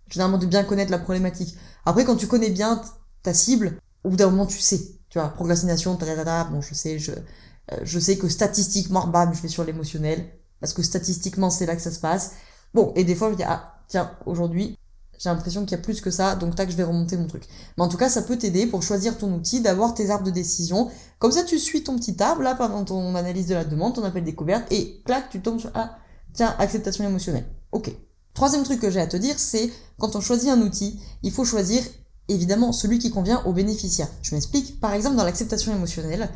généralement 0.09 0.39
de 0.39 0.47
bien 0.47 0.65
connaître 0.65 0.91
la 0.91 0.99
problématique. 0.99 1.55
Après, 1.85 2.07
quand 2.07 2.17
tu 2.17 2.29
connais 2.29 2.49
bien 2.49 2.81
ta 3.23 3.35
cible, 3.35 3.79
au 4.05 4.09
bout 4.09 4.17
d'un 4.17 4.31
moment 4.31 4.47
tu 4.47 4.59
sais, 4.59 4.81
tu 5.11 5.19
vois, 5.19 5.29
procrastination, 5.29 5.95
ta, 5.97 6.45
bon 6.45 6.63
je 6.63 6.73
sais, 6.73 6.99
je 6.99 7.13
euh, 7.13 7.77
je 7.83 7.99
sais 7.99 8.17
que 8.17 8.31
statistiquement, 8.31 9.07
bam, 9.07 9.35
je 9.35 9.43
vais 9.43 9.49
sur 9.49 9.65
l'émotionnel, 9.65 10.25
parce 10.61 10.73
que 10.73 10.81
statistiquement, 10.83 11.51
c'est 11.51 11.67
là 11.67 11.77
que 11.77 11.83
ça 11.83 11.91
se 11.91 12.01
passe. 12.01 12.33
Bon, 12.73 12.95
et 12.97 13.05
des 13.05 13.17
fois, 13.17 13.31
je 13.33 13.37
dis, 13.37 13.45
ah, 13.45 13.75
tiens, 13.87 14.13
aujourd'hui, 14.25 14.76
j'ai 15.19 15.29
l'impression 15.29 15.63
qu'il 15.63 15.73
y 15.73 15.81
a 15.81 15.83
plus 15.83 16.01
que 16.01 16.11
ça, 16.11 16.37
donc 16.37 16.55
tac, 16.55 16.71
je 16.71 16.77
vais 16.77 16.83
remonter 16.83 17.17
mon 17.17 17.27
truc. 17.27 17.45
Mais 17.77 17.85
en 17.85 17.89
tout 17.89 17.97
cas, 17.97 18.09
ça 18.09 18.23
peut 18.23 18.37
t'aider 18.37 18.67
pour 18.67 18.83
choisir 18.83 19.17
ton 19.19 19.33
outil, 19.35 19.61
d'avoir 19.61 19.95
tes 19.95 20.11
arbres 20.11 20.25
de 20.25 20.31
décision. 20.31 20.91
Comme 21.19 21.33
ça, 21.33 21.43
tu 21.43 21.59
suis 21.59 21.83
ton 21.83 21.97
petit 21.99 22.21
arbre, 22.23 22.43
là, 22.43 22.55
pendant 22.55 22.85
ton 22.85 23.15
analyse 23.15 23.47
de 23.47 23.55
la 23.55 23.65
demande, 23.65 23.95
ton 23.95 24.05
appel 24.05 24.25
découverte, 24.25 24.71
et 24.71 25.03
clac, 25.05 25.31
tu 25.31 25.41
tombes 25.41 25.61
sur, 25.61 25.71
ah, 25.75 25.97
tiens, 26.35 26.55
acceptation 26.59 27.05
émotionnelle. 27.05 27.47
Ok. 27.73 27.93
Troisième 28.35 28.65
truc 28.65 28.81
que 28.81 28.91
j'ai 28.91 29.01
à 29.01 29.07
te 29.07 29.17
dire, 29.17 29.39
c'est, 29.39 29.71
quand 29.99 30.15
on 30.17 30.21
choisit 30.21 30.51
un 30.51 30.61
outil, 30.61 31.01
il 31.23 31.33
faut 31.33 31.45
choisir, 31.45 31.83
évidemment, 32.29 32.73
celui 32.73 32.99
qui 32.99 33.11
convient 33.11 33.43
au 33.45 33.53
bénéficiaire. 33.53 34.09
Je 34.23 34.35
m'explique. 34.35 34.79
Par 34.81 34.93
exemple, 34.93 35.17
dans 35.17 35.25
l'acceptation 35.25 35.75
émotionnelle, 35.75 36.29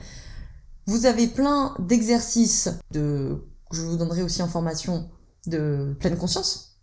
vous 0.86 1.06
avez 1.06 1.26
plein 1.26 1.74
d'exercices 1.78 2.70
de, 2.90 3.44
je 3.70 3.82
vous 3.82 3.96
donnerai 3.96 4.22
aussi 4.22 4.42
en 4.42 4.48
formation 4.48 5.10
de 5.46 5.96
pleine 6.00 6.16
conscience, 6.16 6.78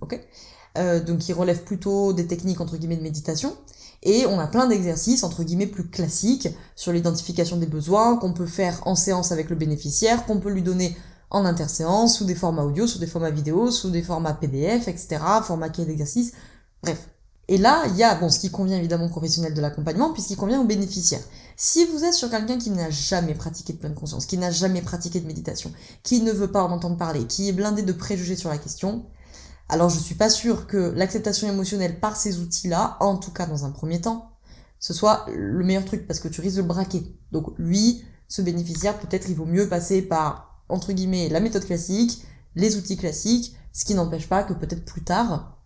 ok 0.00 0.20
euh, 0.76 1.00
Donc 1.00 1.18
qui 1.18 1.32
relèvent 1.32 1.64
plutôt 1.64 2.12
des 2.12 2.26
techniques 2.26 2.60
entre 2.60 2.76
guillemets 2.76 2.96
de 2.96 3.02
méditation. 3.02 3.56
Et 4.02 4.26
on 4.26 4.38
a 4.38 4.46
plein 4.46 4.66
d'exercices 4.66 5.24
entre 5.24 5.42
guillemets 5.42 5.66
plus 5.66 5.88
classiques 5.88 6.48
sur 6.76 6.92
l'identification 6.92 7.56
des 7.56 7.66
besoins 7.66 8.16
qu'on 8.16 8.32
peut 8.32 8.46
faire 8.46 8.80
en 8.86 8.94
séance 8.94 9.32
avec 9.32 9.50
le 9.50 9.56
bénéficiaire, 9.56 10.24
qu'on 10.26 10.38
peut 10.38 10.50
lui 10.50 10.62
donner 10.62 10.96
en 11.30 11.44
interséance, 11.44 12.16
sous 12.16 12.24
des 12.24 12.34
formats 12.34 12.64
audio, 12.64 12.86
sous 12.86 12.98
des 12.98 13.06
formats 13.06 13.30
vidéo, 13.30 13.70
sous 13.70 13.90
des 13.90 14.02
formats 14.02 14.34
PDF, 14.34 14.88
etc., 14.88 15.20
format 15.42 15.68
cahier 15.68 15.86
d'exercice. 15.86 16.32
Bref, 16.82 17.08
et 17.48 17.56
là, 17.56 17.84
il 17.88 17.96
y 17.96 18.02
a 18.02 18.14
bon, 18.14 18.28
ce 18.28 18.38
qui 18.38 18.50
convient 18.50 18.76
évidemment 18.76 19.06
aux 19.06 19.10
professionnels 19.10 19.54
de 19.54 19.60
l'accompagnement, 19.60 20.12
puisqu'il 20.12 20.36
convient 20.36 20.60
aux 20.60 20.66
bénéficiaires. 20.66 21.22
Si 21.56 21.86
vous 21.86 22.04
êtes 22.04 22.12
sur 22.12 22.30
quelqu'un 22.30 22.58
qui 22.58 22.70
n'a 22.70 22.90
jamais 22.90 23.34
pratiqué 23.34 23.72
de 23.72 23.78
pleine 23.78 23.94
conscience, 23.94 24.26
qui 24.26 24.36
n'a 24.36 24.50
jamais 24.50 24.82
pratiqué 24.82 25.20
de 25.20 25.26
méditation, 25.26 25.72
qui 26.02 26.20
ne 26.20 26.30
veut 26.30 26.52
pas 26.52 26.62
en 26.62 26.70
entendre 26.70 26.98
parler, 26.98 27.24
qui 27.26 27.48
est 27.48 27.52
blindé 27.52 27.82
de 27.82 27.92
préjugés 27.92 28.36
sur 28.36 28.50
la 28.50 28.58
question, 28.58 29.06
alors 29.68 29.90
je 29.90 29.98
suis 29.98 30.14
pas 30.14 30.30
sûre 30.30 30.66
que 30.66 30.92
l'acceptation 30.96 31.48
émotionnelle 31.48 32.00
par 32.00 32.16
ces 32.16 32.38
outils-là, 32.40 32.96
en 33.00 33.16
tout 33.16 33.32
cas 33.32 33.46
dans 33.46 33.64
un 33.64 33.70
premier 33.70 34.00
temps, 34.00 34.32
ce 34.80 34.94
soit 34.94 35.26
le 35.34 35.64
meilleur 35.64 35.84
truc, 35.84 36.06
parce 36.06 36.20
que 36.20 36.28
tu 36.28 36.40
risques 36.40 36.56
de 36.56 36.62
le 36.62 36.68
braquer. 36.68 37.16
Donc 37.32 37.52
lui, 37.58 38.04
ce 38.28 38.42
bénéficiaire, 38.42 38.98
peut-être 38.98 39.28
il 39.28 39.36
vaut 39.36 39.44
mieux 39.44 39.68
passer 39.68 40.02
par, 40.02 40.62
entre 40.68 40.92
guillemets, 40.92 41.28
la 41.28 41.40
méthode 41.40 41.64
classique, 41.64 42.24
les 42.54 42.76
outils 42.76 42.96
classiques, 42.96 43.56
ce 43.72 43.84
qui 43.84 43.94
n'empêche 43.94 44.28
pas 44.28 44.42
que 44.42 44.52
peut-être 44.52 44.84
plus 44.84 45.02
tard, 45.02 45.58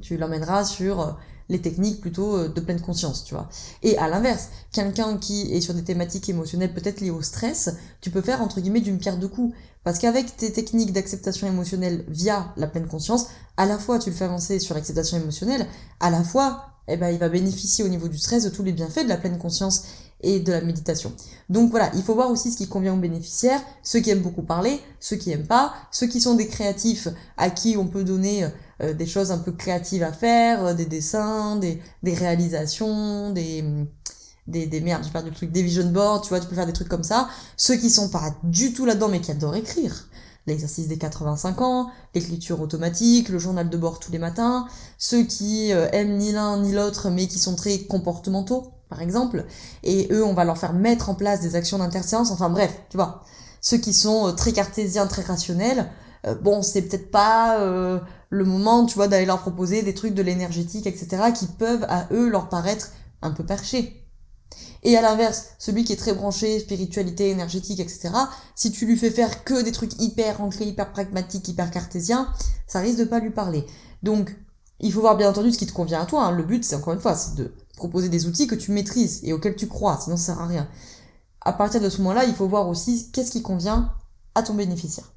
tu 0.00 0.16
l'emmèneras 0.16 0.64
sur 0.64 1.00
euh, 1.00 1.12
les 1.50 1.60
techniques 1.60 2.00
plutôt 2.00 2.36
euh, 2.36 2.48
de 2.48 2.60
pleine 2.60 2.80
conscience, 2.80 3.24
tu 3.24 3.34
vois. 3.34 3.48
Et 3.82 3.98
à 3.98 4.08
l'inverse, 4.08 4.48
quelqu'un 4.72 5.18
qui 5.18 5.52
est 5.52 5.60
sur 5.60 5.74
des 5.74 5.84
thématiques 5.84 6.28
émotionnelles 6.28 6.72
peut-être 6.72 7.00
liées 7.00 7.10
au 7.10 7.20
stress, 7.20 7.70
tu 8.00 8.10
peux 8.10 8.22
faire 8.22 8.40
entre 8.40 8.60
guillemets 8.60 8.80
d'une 8.80 8.98
pierre 8.98 9.18
deux 9.18 9.28
coups. 9.28 9.54
Parce 9.82 9.98
qu'avec 9.98 10.36
tes 10.36 10.52
techniques 10.52 10.92
d'acceptation 10.92 11.46
émotionnelle 11.46 12.04
via 12.08 12.52
la 12.56 12.66
pleine 12.66 12.86
conscience, 12.86 13.28
à 13.56 13.66
la 13.66 13.78
fois 13.78 13.98
tu 13.98 14.10
le 14.10 14.16
fais 14.16 14.26
avancer 14.26 14.58
sur 14.58 14.74
l'acceptation 14.74 15.16
émotionnelle, 15.16 15.66
à 16.00 16.10
la 16.10 16.22
fois 16.22 16.66
eh 16.86 16.96
ben, 16.96 17.08
il 17.10 17.18
va 17.18 17.28
bénéficier 17.28 17.84
au 17.84 17.88
niveau 17.88 18.08
du 18.08 18.18
stress 18.18 18.44
de 18.44 18.50
tous 18.50 18.62
les 18.62 18.72
bienfaits 18.72 19.04
de 19.04 19.08
la 19.08 19.16
pleine 19.16 19.38
conscience 19.38 19.84
et 20.22 20.40
de 20.40 20.52
la 20.52 20.60
méditation. 20.60 21.12
Donc 21.48 21.70
voilà, 21.70 21.90
il 21.94 22.02
faut 22.02 22.14
voir 22.14 22.30
aussi 22.30 22.52
ce 22.52 22.58
qui 22.58 22.68
convient 22.68 22.92
aux 22.92 22.98
bénéficiaires, 22.98 23.62
ceux 23.82 24.00
qui 24.00 24.10
aiment 24.10 24.20
beaucoup 24.20 24.42
parler, 24.42 24.80
ceux 24.98 25.16
qui 25.16 25.30
aiment 25.30 25.46
pas, 25.46 25.72
ceux 25.90 26.08
qui 26.08 26.20
sont 26.20 26.34
des 26.34 26.46
créatifs 26.46 27.08
à 27.38 27.48
qui 27.48 27.76
on 27.78 27.86
peut 27.86 28.04
donner 28.04 28.46
euh, 28.82 28.94
des 28.94 29.06
choses 29.06 29.30
un 29.30 29.38
peu 29.38 29.52
créatives 29.52 30.02
à 30.02 30.12
faire, 30.12 30.64
euh, 30.64 30.74
des 30.74 30.86
dessins, 30.86 31.56
des, 31.56 31.82
des 32.02 32.14
réalisations, 32.14 33.30
des, 33.30 33.64
des, 34.46 34.66
des 34.66 34.80
merdes, 34.80 35.04
j'ai 35.04 35.10
perdu 35.10 35.30
le 35.30 35.34
truc, 35.34 35.52
des 35.52 35.62
vision 35.62 35.90
boards, 35.90 36.22
tu 36.22 36.30
vois, 36.30 36.40
tu 36.40 36.46
peux 36.46 36.54
faire 36.54 36.66
des 36.66 36.72
trucs 36.72 36.88
comme 36.88 37.04
ça. 37.04 37.28
Ceux 37.56 37.76
qui 37.76 37.90
sont 37.90 38.08
pas 38.08 38.34
du 38.42 38.72
tout 38.72 38.86
là-dedans 38.86 39.08
mais 39.08 39.20
qui 39.20 39.30
adorent 39.30 39.56
écrire, 39.56 40.08
l'exercice 40.46 40.88
des 40.88 40.98
85 40.98 41.60
ans, 41.60 41.90
l'écriture 42.14 42.60
automatique, 42.60 43.28
le 43.28 43.38
journal 43.38 43.68
de 43.68 43.76
bord 43.76 44.00
tous 44.00 44.12
les 44.12 44.18
matins, 44.18 44.66
ceux 44.98 45.24
qui 45.24 45.72
euh, 45.72 45.88
aiment 45.92 46.16
ni 46.16 46.32
l'un 46.32 46.60
ni 46.60 46.72
l'autre 46.72 47.10
mais 47.10 47.26
qui 47.26 47.38
sont 47.38 47.56
très 47.56 47.80
comportementaux, 47.80 48.72
par 48.88 49.02
exemple, 49.02 49.44
et 49.84 50.08
eux, 50.10 50.24
on 50.24 50.34
va 50.34 50.44
leur 50.44 50.58
faire 50.58 50.72
mettre 50.72 51.08
en 51.10 51.14
place 51.14 51.40
des 51.40 51.54
actions 51.54 51.78
d'interséance, 51.78 52.30
enfin 52.30 52.50
bref, 52.50 52.82
tu 52.88 52.96
vois. 52.96 53.22
Ceux 53.60 53.76
qui 53.76 53.92
sont 53.92 54.34
très 54.34 54.52
cartésiens, 54.52 55.06
très 55.06 55.22
rationnels, 55.22 55.90
euh, 56.26 56.34
bon, 56.34 56.62
c'est 56.62 56.82
peut-être 56.82 57.10
pas 57.10 57.60
euh, 57.60 57.98
le 58.28 58.44
moment, 58.44 58.86
tu 58.86 58.94
vois, 58.94 59.08
d'aller 59.08 59.26
leur 59.26 59.40
proposer 59.40 59.82
des 59.82 59.94
trucs 59.94 60.14
de 60.14 60.22
l'énergétique, 60.22 60.86
etc., 60.86 61.32
qui 61.34 61.46
peuvent 61.46 61.84
à 61.88 62.06
eux 62.12 62.28
leur 62.28 62.48
paraître 62.48 62.90
un 63.22 63.30
peu 63.30 63.44
perchés. 63.44 63.96
Et 64.82 64.96
à 64.96 65.02
l'inverse, 65.02 65.50
celui 65.58 65.84
qui 65.84 65.92
est 65.92 65.96
très 65.96 66.14
branché, 66.14 66.58
spiritualité, 66.58 67.30
énergétique, 67.30 67.80
etc., 67.80 68.10
si 68.54 68.70
tu 68.70 68.86
lui 68.86 68.96
fais 68.96 69.10
faire 69.10 69.44
que 69.44 69.62
des 69.62 69.72
trucs 69.72 70.00
hyper 70.00 70.40
ancrés, 70.40 70.64
hyper 70.64 70.90
pragmatiques, 70.92 71.48
hyper 71.48 71.70
cartésiens, 71.70 72.28
ça 72.66 72.80
risque 72.80 72.98
de 72.98 73.04
pas 73.04 73.20
lui 73.20 73.30
parler. 73.30 73.66
Donc, 74.02 74.34
il 74.80 74.92
faut 74.92 75.00
voir 75.00 75.16
bien 75.16 75.28
entendu 75.28 75.52
ce 75.52 75.58
qui 75.58 75.66
te 75.66 75.72
convient 75.72 76.00
à 76.00 76.06
toi. 76.06 76.24
Hein. 76.24 76.32
Le 76.32 76.42
but, 76.42 76.64
c'est 76.64 76.74
encore 76.76 76.94
une 76.94 77.00
fois, 77.00 77.14
c'est 77.14 77.34
de 77.34 77.52
proposer 77.76 78.08
des 78.08 78.26
outils 78.26 78.46
que 78.46 78.54
tu 78.54 78.72
maîtrises 78.72 79.20
et 79.22 79.32
auxquels 79.32 79.56
tu 79.56 79.68
crois, 79.68 79.98
sinon 80.02 80.16
ça 80.16 80.34
sert 80.34 80.40
à 80.40 80.46
rien. 80.46 80.68
À 81.42 81.52
partir 81.52 81.80
de 81.80 81.88
ce 81.88 81.98
moment-là, 81.98 82.24
il 82.24 82.34
faut 82.34 82.48
voir 82.48 82.68
aussi 82.68 83.10
qu'est-ce 83.12 83.30
qui 83.30 83.42
convient 83.42 83.92
à 84.34 84.42
ton 84.42 84.54
bénéficiaire. 84.54 85.10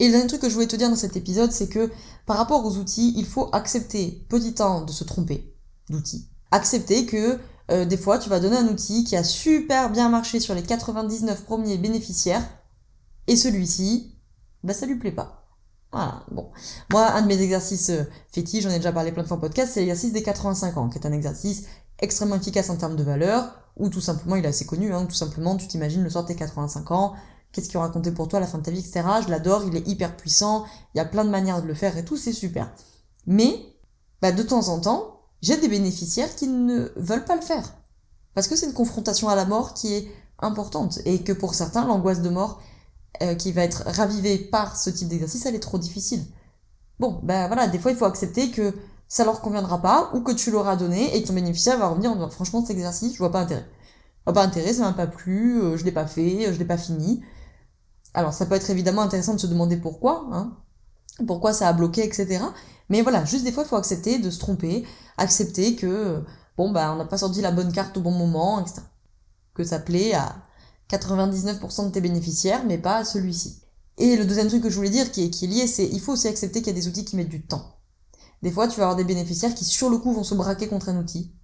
Et 0.00 0.06
le 0.06 0.12
dernier 0.12 0.26
truc 0.26 0.40
que 0.40 0.48
je 0.48 0.54
voulais 0.54 0.66
te 0.66 0.76
dire 0.76 0.88
dans 0.88 0.96
cet 0.96 1.16
épisode, 1.16 1.52
c'est 1.52 1.68
que 1.68 1.90
par 2.24 2.38
rapport 2.38 2.64
aux 2.64 2.78
outils, 2.78 3.12
il 3.16 3.26
faut 3.26 3.50
accepter 3.52 4.24
petit 4.30 4.54
temps 4.54 4.80
de 4.80 4.90
se 4.90 5.04
tromper 5.04 5.54
d'outils. 5.90 6.26
Accepter 6.50 7.04
que 7.04 7.38
euh, 7.70 7.84
des 7.84 7.98
fois, 7.98 8.18
tu 8.18 8.30
vas 8.30 8.40
donner 8.40 8.56
un 8.56 8.66
outil 8.68 9.04
qui 9.04 9.14
a 9.14 9.22
super 9.22 9.90
bien 9.90 10.08
marché 10.08 10.40
sur 10.40 10.54
les 10.54 10.62
99 10.62 11.44
premiers 11.44 11.76
bénéficiaires, 11.76 12.42
et 13.26 13.36
celui-ci, 13.36 14.16
bah 14.64 14.72
ça 14.72 14.86
lui 14.86 14.96
plaît 14.96 15.12
pas. 15.12 15.46
Voilà, 15.92 16.24
bon. 16.30 16.50
Moi, 16.90 17.06
un 17.12 17.20
de 17.20 17.26
mes 17.26 17.40
exercices 17.42 17.90
euh, 17.90 18.04
fétiches, 18.32 18.64
j'en 18.64 18.70
ai 18.70 18.76
déjà 18.76 18.92
parlé 18.92 19.12
plein 19.12 19.22
de 19.22 19.28
fois 19.28 19.36
en 19.36 19.40
podcast, 19.40 19.72
c'est 19.74 19.80
l'exercice 19.80 20.14
des 20.14 20.22
85 20.22 20.78
ans, 20.78 20.88
qui 20.88 20.98
est 20.98 21.06
un 21.06 21.12
exercice 21.12 21.64
extrêmement 21.98 22.36
efficace 22.36 22.70
en 22.70 22.76
termes 22.76 22.96
de 22.96 23.04
valeur, 23.04 23.52
ou 23.76 23.90
tout 23.90 24.00
simplement, 24.00 24.36
il 24.36 24.44
est 24.46 24.48
assez 24.48 24.64
connu, 24.64 24.94
hein, 24.94 25.04
tout 25.04 25.14
simplement, 25.14 25.56
tu 25.56 25.68
t'imagines 25.68 26.02
le 26.02 26.10
sort 26.10 26.24
tes 26.24 26.36
85 26.36 26.90
ans, 26.90 27.14
qu'est-ce 27.52 27.68
qu'il 27.68 27.76
aura 27.78 27.86
raconté 27.86 28.12
pour 28.12 28.28
toi 28.28 28.38
à 28.38 28.40
la 28.40 28.46
fin 28.46 28.58
de 28.58 28.62
ta 28.62 28.70
vie, 28.70 28.80
etc. 28.80 29.02
Je 29.24 29.30
l'adore, 29.30 29.64
il 29.66 29.76
est 29.76 29.86
hyper 29.88 30.16
puissant, 30.16 30.64
il 30.94 30.98
y 30.98 31.00
a 31.00 31.04
plein 31.04 31.24
de 31.24 31.30
manières 31.30 31.62
de 31.62 31.66
le 31.66 31.74
faire 31.74 31.96
et 31.96 32.04
tout, 32.04 32.16
c'est 32.16 32.32
super. 32.32 32.72
Mais, 33.26 33.76
bah, 34.22 34.32
de 34.32 34.42
temps 34.42 34.68
en 34.68 34.80
temps, 34.80 35.20
j'ai 35.42 35.56
des 35.56 35.68
bénéficiaires 35.68 36.34
qui 36.34 36.48
ne 36.48 36.90
veulent 36.96 37.24
pas 37.24 37.36
le 37.36 37.42
faire. 37.42 37.74
Parce 38.34 38.48
que 38.48 38.56
c'est 38.56 38.66
une 38.66 38.72
confrontation 38.72 39.28
à 39.28 39.34
la 39.34 39.44
mort 39.44 39.74
qui 39.74 39.94
est 39.94 40.08
importante, 40.38 41.00
et 41.04 41.22
que 41.22 41.32
pour 41.32 41.54
certains, 41.54 41.86
l'angoisse 41.86 42.22
de 42.22 42.30
mort, 42.30 42.62
euh, 43.22 43.34
qui 43.34 43.52
va 43.52 43.62
être 43.62 43.82
ravivée 43.86 44.38
par 44.38 44.76
ce 44.76 44.88
type 44.88 45.08
d'exercice, 45.08 45.44
elle 45.44 45.54
est 45.54 45.60
trop 45.60 45.78
difficile. 45.78 46.24
Bon, 46.98 47.20
ben 47.22 47.48
voilà, 47.48 47.66
des 47.66 47.78
fois 47.78 47.90
il 47.90 47.96
faut 47.96 48.04
accepter 48.04 48.50
que 48.50 48.74
ça 49.08 49.24
leur 49.24 49.40
conviendra 49.40 49.82
pas, 49.82 50.10
ou 50.14 50.20
que 50.20 50.32
tu 50.32 50.50
l'auras 50.50 50.76
donné, 50.76 51.16
et 51.16 51.24
ton 51.24 51.34
bénéficiaire 51.34 51.78
va 51.78 51.88
revenir 51.88 52.12
en 52.12 52.14
disant 52.14 52.30
franchement 52.30 52.60
cet 52.62 52.70
exercice, 52.70 53.12
je 53.12 53.18
vois 53.18 53.32
pas 53.32 53.40
intérêt. 53.40 53.66
Je 54.20 54.24
vois 54.24 54.34
pas 54.34 54.44
intérêt, 54.44 54.72
ça 54.72 54.82
m'a 54.82 54.92
pas 54.92 55.06
plu, 55.06 55.60
euh, 55.60 55.76
je 55.76 55.84
l'ai 55.84 55.92
pas 55.92 56.06
fait, 56.06 56.46
euh, 56.46 56.52
je 56.52 56.58
l'ai 56.58 56.64
pas 56.64 56.78
fini. 56.78 57.22
Alors 58.14 58.32
ça 58.32 58.46
peut 58.46 58.54
être 58.54 58.70
évidemment 58.70 59.02
intéressant 59.02 59.34
de 59.34 59.40
se 59.40 59.46
demander 59.46 59.76
pourquoi, 59.76 60.28
hein, 60.32 60.56
pourquoi 61.26 61.52
ça 61.52 61.68
a 61.68 61.72
bloqué, 61.72 62.04
etc. 62.04 62.44
Mais 62.88 63.02
voilà, 63.02 63.24
juste 63.24 63.44
des 63.44 63.52
fois 63.52 63.64
il 63.64 63.68
faut 63.68 63.76
accepter 63.76 64.18
de 64.18 64.30
se 64.30 64.38
tromper, 64.38 64.84
accepter 65.16 65.76
que 65.76 66.22
bon 66.56 66.70
bah 66.70 66.92
on 66.92 66.96
n'a 66.96 67.04
pas 67.04 67.18
sorti 67.18 67.40
la 67.40 67.52
bonne 67.52 67.72
carte 67.72 67.96
au 67.96 68.00
bon 68.00 68.10
moment, 68.10 68.60
etc. 68.60 68.82
Que 69.54 69.64
ça 69.64 69.78
plaît 69.78 70.14
à 70.14 70.36
99% 70.90 71.86
de 71.86 71.90
tes 71.90 72.00
bénéficiaires, 72.00 72.64
mais 72.66 72.78
pas 72.78 72.96
à 72.96 73.04
celui-ci. 73.04 73.62
Et 73.98 74.16
le 74.16 74.24
deuxième 74.24 74.48
truc 74.48 74.62
que 74.62 74.70
je 74.70 74.76
voulais 74.76 74.90
dire 74.90 75.12
qui 75.12 75.24
est, 75.24 75.42
lié, 75.42 75.66
c'est 75.66 75.86
il 75.86 76.00
faut 76.00 76.12
aussi 76.12 76.26
accepter 76.26 76.60
qu'il 76.60 76.68
y 76.68 76.76
a 76.76 76.80
des 76.80 76.88
outils 76.88 77.04
qui 77.04 77.16
mettent 77.16 77.28
du 77.28 77.42
temps. 77.42 77.76
Des 78.42 78.50
fois, 78.50 78.66
tu 78.66 78.78
vas 78.78 78.84
avoir 78.84 78.96
des 78.96 79.04
bénéficiaires 79.04 79.54
qui, 79.54 79.64
sur 79.66 79.90
le 79.90 79.98
coup, 79.98 80.12
vont 80.14 80.24
se 80.24 80.34
braquer 80.34 80.68
contre 80.68 80.88
un 80.88 80.98
outil. 80.98 81.34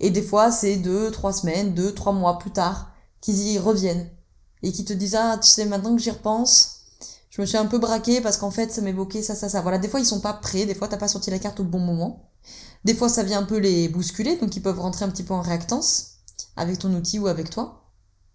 Et 0.00 0.10
des 0.10 0.22
fois, 0.22 0.50
c'est 0.50 0.76
deux, 0.76 1.10
trois 1.10 1.34
semaines, 1.34 1.74
deux, 1.74 1.92
trois 1.92 2.12
mois 2.12 2.38
plus 2.38 2.50
tard 2.50 2.92
qu'ils 3.20 3.38
y 3.46 3.58
reviennent. 3.58 4.08
Et 4.66 4.72
qui 4.72 4.84
te 4.84 4.92
disent, 4.92 5.14
ah, 5.14 5.38
tu 5.40 5.48
sais, 5.48 5.64
maintenant 5.64 5.94
que 5.94 6.02
j'y 6.02 6.10
repense, 6.10 6.80
je 7.30 7.40
me 7.40 7.46
suis 7.46 7.56
un 7.56 7.66
peu 7.66 7.78
braqué 7.78 8.20
parce 8.20 8.36
qu'en 8.36 8.50
fait, 8.50 8.72
ça 8.72 8.82
m'évoquait 8.82 9.22
ça, 9.22 9.36
ça, 9.36 9.48
ça. 9.48 9.60
Voilà, 9.60 9.78
des 9.78 9.86
fois, 9.86 10.00
ils 10.00 10.06
sont 10.06 10.18
pas 10.18 10.32
prêts, 10.32 10.66
des 10.66 10.74
fois, 10.74 10.88
t'as 10.88 10.96
pas 10.96 11.06
sorti 11.06 11.30
la 11.30 11.38
carte 11.38 11.60
au 11.60 11.64
bon 11.64 11.78
moment. 11.78 12.32
Des 12.84 12.92
fois, 12.92 13.08
ça 13.08 13.22
vient 13.22 13.38
un 13.38 13.44
peu 13.44 13.58
les 13.58 13.88
bousculer, 13.88 14.36
donc 14.36 14.56
ils 14.56 14.62
peuvent 14.62 14.80
rentrer 14.80 15.04
un 15.04 15.08
petit 15.08 15.22
peu 15.22 15.34
en 15.34 15.42
réactance 15.42 16.16
avec 16.56 16.80
ton 16.80 16.92
outil 16.94 17.20
ou 17.20 17.28
avec 17.28 17.48
toi. 17.48 17.92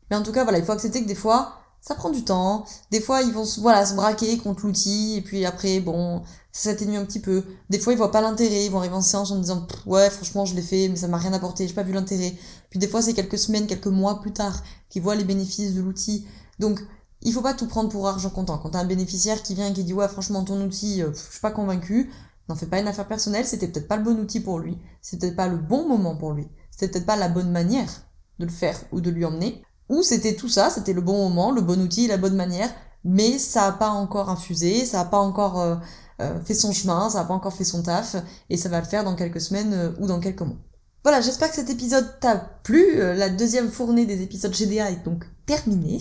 Mais 0.09 0.15
en 0.15 0.23
tout 0.23 0.31
cas, 0.31 0.43
voilà, 0.43 0.59
il 0.59 0.63
faut 0.63 0.71
accepter 0.71 1.03
que 1.03 1.07
des 1.07 1.15
fois, 1.15 1.60
ça 1.81 1.95
prend 1.95 2.09
du 2.09 2.23
temps. 2.23 2.65
Des 2.91 3.01
fois, 3.01 3.21
ils 3.21 3.33
vont 3.33 3.43
voilà, 3.59 3.85
se 3.85 3.95
braquer 3.95 4.37
contre 4.37 4.65
l'outil, 4.65 5.15
et 5.17 5.21
puis 5.21 5.45
après, 5.45 5.79
bon, 5.79 6.21
ça 6.51 6.69
s'atténue 6.71 6.97
un 6.97 7.05
petit 7.05 7.19
peu. 7.19 7.43
Des 7.69 7.79
fois, 7.79 7.93
ils 7.93 7.97
voient 7.97 8.11
pas 8.11 8.21
l'intérêt, 8.21 8.65
ils 8.65 8.71
vont 8.71 8.77
arriver 8.79 8.95
en 8.95 9.01
séance 9.01 9.31
en 9.31 9.39
disant, 9.39 9.65
ouais, 9.85 10.09
franchement, 10.09 10.45
je 10.45 10.55
l'ai 10.55 10.61
fait, 10.61 10.87
mais 10.89 10.95
ça 10.95 11.07
m'a 11.07 11.17
rien 11.17 11.33
apporté, 11.33 11.67
j'ai 11.67 11.73
pas 11.73 11.83
vu 11.83 11.93
l'intérêt. 11.93 12.33
Puis 12.69 12.79
des 12.79 12.87
fois, 12.87 13.01
c'est 13.01 13.13
quelques 13.13 13.37
semaines, 13.37 13.67
quelques 13.67 13.87
mois 13.87 14.21
plus 14.21 14.31
tard 14.31 14.63
qu'ils 14.89 15.01
voient 15.01 15.15
les 15.15 15.23
bénéfices 15.23 15.73
de 15.73 15.81
l'outil. 15.81 16.27
Donc, 16.59 16.79
il 17.21 17.33
faut 17.33 17.41
pas 17.41 17.53
tout 17.53 17.67
prendre 17.67 17.89
pour 17.89 18.07
argent 18.07 18.29
comptant. 18.29 18.57
Quand 18.57 18.71
t'as 18.71 18.79
un 18.79 18.85
bénéficiaire 18.85 19.41
qui 19.43 19.55
vient 19.55 19.67
et 19.67 19.73
qui 19.73 19.83
dit, 19.83 19.93
ouais, 19.93 20.07
franchement, 20.07 20.43
ton 20.43 20.61
outil, 20.61 21.01
euh, 21.01 21.11
je 21.13 21.31
suis 21.31 21.41
pas 21.41 21.51
convaincu, 21.51 22.11
n'en 22.49 22.55
fais 22.55 22.65
pas 22.65 22.79
une 22.79 22.87
affaire 22.87 23.07
personnelle, 23.07 23.45
c'était 23.45 23.67
peut-être 23.67 23.87
pas 23.87 23.97
le 23.97 24.03
bon 24.03 24.19
outil 24.19 24.39
pour 24.39 24.59
lui, 24.59 24.77
c'était 25.01 25.27
peut-être 25.27 25.37
pas 25.37 25.47
le 25.47 25.57
bon 25.57 25.87
moment 25.87 26.15
pour 26.15 26.33
lui, 26.33 26.47
c'était 26.69 26.89
peut-être 26.89 27.05
pas 27.05 27.15
la 27.15 27.29
bonne 27.29 27.51
manière 27.51 27.89
de 28.39 28.45
le 28.45 28.51
faire 28.51 28.79
ou 28.91 29.01
de 29.01 29.09
lui 29.09 29.25
emmener. 29.25 29.63
Ou 29.91 30.03
c'était 30.03 30.35
tout 30.35 30.47
ça, 30.47 30.69
c'était 30.69 30.93
le 30.93 31.01
bon 31.01 31.17
moment, 31.27 31.51
le 31.51 31.59
bon 31.59 31.79
outil, 31.81 32.07
la 32.07 32.15
bonne 32.15 32.35
manière, 32.35 32.69
mais 33.03 33.37
ça 33.37 33.63
n'a 33.63 33.71
pas 33.73 33.89
encore 33.89 34.29
infusé, 34.29 34.85
ça 34.85 34.99
n'a 34.99 35.05
pas 35.05 35.17
encore 35.17 35.59
euh, 35.59 35.75
euh, 36.21 36.39
fait 36.45 36.53
son 36.53 36.71
chemin, 36.71 37.09
ça 37.09 37.19
n'a 37.19 37.25
pas 37.25 37.33
encore 37.33 37.53
fait 37.53 37.65
son 37.65 37.83
taf, 37.83 38.15
et 38.49 38.55
ça 38.55 38.69
va 38.69 38.79
le 38.79 38.85
faire 38.85 39.03
dans 39.03 39.15
quelques 39.15 39.41
semaines 39.41 39.73
euh, 39.73 39.91
ou 39.99 40.07
dans 40.07 40.21
quelques 40.21 40.43
mois. 40.43 40.55
Voilà, 41.03 41.19
j'espère 41.19 41.49
que 41.49 41.55
cet 41.55 41.69
épisode 41.69 42.07
t'a 42.21 42.35
plu. 42.63 42.97
La 42.99 43.27
deuxième 43.27 43.69
fournée 43.69 44.05
des 44.05 44.21
épisodes 44.21 44.53
GDA 44.53 44.91
est 44.91 45.03
donc 45.03 45.25
terminée, 45.45 45.99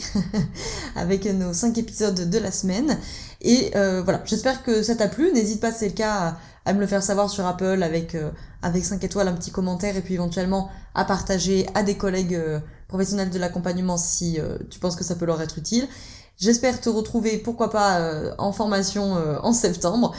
avec 0.94 1.24
nos 1.24 1.52
cinq 1.52 1.76
épisodes 1.78 2.28
de 2.30 2.38
la 2.38 2.52
semaine. 2.52 2.98
Et 3.40 3.70
voilà, 3.72 4.20
j'espère 4.26 4.62
que 4.62 4.82
ça 4.82 4.94
t'a 4.96 5.08
plu. 5.08 5.32
N'hésite 5.32 5.58
pas, 5.58 5.72
si 5.72 5.78
c'est 5.78 5.88
le 5.88 5.94
cas, 5.94 6.36
à, 6.66 6.72
me 6.74 6.80
le 6.80 6.86
faire 6.86 7.02
savoir 7.02 7.30
sur 7.30 7.46
Apple 7.46 7.82
avec, 7.82 8.14
avec 8.60 8.84
5 8.84 9.02
étoiles, 9.02 9.28
un 9.28 9.32
petit 9.32 9.50
commentaire, 9.50 9.96
et 9.96 10.02
puis 10.02 10.12
éventuellement 10.12 10.68
à 10.94 11.06
partager 11.06 11.66
à 11.72 11.82
des 11.82 11.96
collègues 11.96 12.38
professionnels 12.90 13.30
de 13.30 13.38
l'accompagnement 13.38 13.96
si 13.96 14.38
euh, 14.38 14.58
tu 14.68 14.78
penses 14.80 14.96
que 14.96 15.04
ça 15.04 15.14
peut 15.14 15.24
leur 15.24 15.40
être 15.40 15.56
utile. 15.56 15.88
J'espère 16.36 16.80
te 16.80 16.88
retrouver, 16.88 17.38
pourquoi 17.38 17.70
pas, 17.70 18.00
euh, 18.00 18.34
en 18.38 18.52
formation 18.52 19.16
euh, 19.16 19.38
en 19.42 19.52
septembre. 19.52 20.12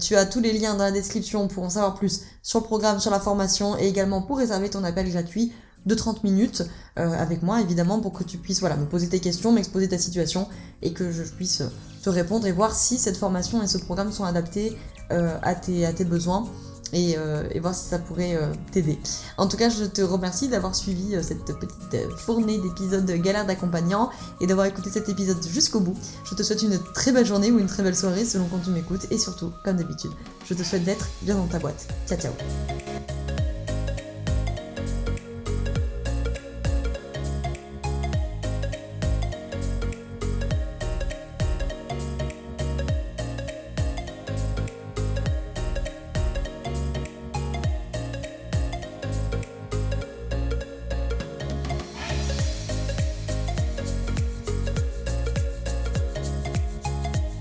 tu 0.00 0.14
as 0.16 0.24
tous 0.24 0.40
les 0.40 0.52
liens 0.52 0.74
dans 0.74 0.84
la 0.84 0.92
description 0.92 1.48
pour 1.48 1.64
en 1.64 1.70
savoir 1.70 1.94
plus 1.94 2.22
sur 2.42 2.60
le 2.60 2.64
programme, 2.64 3.00
sur 3.00 3.10
la 3.10 3.20
formation 3.20 3.76
et 3.78 3.88
également 3.88 4.22
pour 4.22 4.38
réserver 4.38 4.70
ton 4.70 4.84
appel 4.84 5.10
gratuit 5.10 5.52
de 5.84 5.94
30 5.96 6.22
minutes 6.22 6.62
avec 6.94 7.42
moi, 7.42 7.60
évidemment, 7.60 7.98
pour 7.98 8.12
que 8.12 8.22
tu 8.22 8.38
puisses 8.38 8.60
voilà, 8.60 8.76
me 8.76 8.86
poser 8.86 9.08
tes 9.08 9.18
questions, 9.18 9.50
m'exposer 9.50 9.88
ta 9.88 9.98
situation 9.98 10.46
et 10.80 10.92
que 10.92 11.10
je 11.10 11.24
puisse 11.24 11.62
te 12.04 12.10
répondre 12.10 12.46
et 12.46 12.52
voir 12.52 12.72
si 12.76 12.98
cette 12.98 13.16
formation 13.16 13.60
et 13.62 13.66
ce 13.66 13.78
programme 13.78 14.12
sont 14.12 14.24
adaptés 14.24 14.76
à, 15.10 15.54
tes, 15.56 15.84
à 15.84 15.92
tes 15.92 16.04
besoins 16.04 16.46
euh, 16.94 17.48
et, 17.50 17.60
voir 17.60 17.74
si 17.74 17.88
ça 17.88 17.98
pourrait 17.98 18.36
euh, 18.36 18.52
t'aider. 18.70 18.98
En 19.38 19.48
tout 19.48 19.56
cas, 19.56 19.70
je 19.70 19.84
te 19.84 20.02
remercie 20.02 20.48
d'avoir 20.48 20.74
suivi 20.74 21.14
euh, 21.14 21.22
cette 21.22 21.44
petite 21.44 22.18
fournée 22.18 22.58
d'épisodes 22.58 23.06
de 23.06 23.14
galère 23.16 23.46
d'accompagnant 23.46 24.10
et 24.40 24.46
d'avoir 24.46 24.66
écouté 24.66 24.90
cet 24.90 25.08
épisode 25.08 25.42
jusqu'au 25.46 25.80
bout. 25.80 25.96
Je 26.24 26.34
te 26.34 26.42
souhaite 26.42 26.62
une 26.62 26.78
très 26.94 27.12
belle 27.12 27.26
journée 27.26 27.50
ou 27.50 27.58
une 27.58 27.66
très 27.66 27.82
belle 27.82 27.96
soirée 27.96 28.24
selon 28.24 28.46
quand 28.46 28.58
tu 28.58 28.70
m'écoutes 28.70 29.06
et 29.10 29.18
surtout, 29.18 29.52
comme 29.64 29.76
d'habitude, 29.76 30.12
je 30.46 30.54
te 30.54 30.62
souhaite 30.62 30.84
d'être 30.84 31.08
bien 31.22 31.36
dans 31.36 31.46
ta 31.46 31.58
boîte. 31.58 31.88
Ciao 32.06 32.18
ciao 32.18 32.32